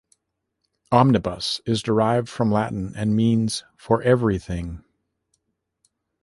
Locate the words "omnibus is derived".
0.91-2.27